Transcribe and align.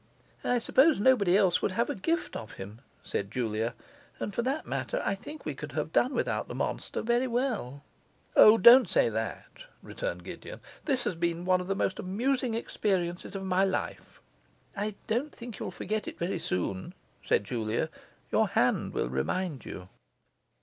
'I 0.43 0.57
suppose 0.57 0.99
nobody 0.99 1.37
else 1.37 1.61
would 1.61 1.73
have 1.73 1.87
a 1.87 1.93
gift 1.93 2.35
of 2.35 2.53
him,' 2.53 2.81
said 3.03 3.29
Julia. 3.29 3.75
'And 4.19 4.33
for 4.33 4.41
that 4.41 4.65
matter, 4.65 4.99
I 5.05 5.13
think 5.13 5.45
we 5.45 5.53
could 5.53 5.73
have 5.73 5.93
done 5.93 6.15
without 6.15 6.47
the 6.47 6.55
monster 6.55 7.03
very 7.03 7.27
well.' 7.27 7.83
'O, 8.35 8.57
don't 8.57 8.89
say 8.89 9.09
that,' 9.09 9.65
returned 9.83 10.23
Gideon. 10.23 10.59
'This 10.85 11.03
has 11.03 11.13
been 11.13 11.45
one 11.45 11.61
of 11.61 11.67
the 11.67 11.75
most 11.75 11.99
amusing 11.99 12.55
experiences 12.55 13.35
of 13.35 13.43
my 13.45 13.63
life.' 13.63 14.19
'I 14.75 14.95
don't 15.05 15.35
think 15.35 15.59
you'll 15.59 15.69
forget 15.69 16.07
it 16.07 16.17
very 16.17 16.39
soon,' 16.39 16.95
said 17.23 17.43
Julia. 17.43 17.91
'Your 18.31 18.47
hand 18.47 18.95
will 18.95 19.07
remind 19.07 19.65
you. 19.65 19.87